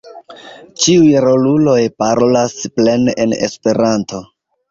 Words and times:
Ĉiuj 0.83 1.09
roluloj 1.25 1.75
parolas 2.03 2.55
plene 2.79 3.15
en 3.27 3.37
Esperanto. 3.49 4.25